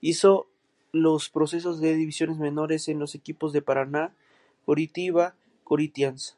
Hizo 0.00 0.46
los 0.92 1.30
procesos 1.30 1.80
de 1.80 1.96
divisiones 1.96 2.38
menores 2.38 2.86
en 2.86 3.00
los 3.00 3.16
equipos 3.16 3.52
Paraná, 3.64 4.14
Coritiba 4.64 5.34
y 5.36 5.64
Corinthians. 5.64 6.36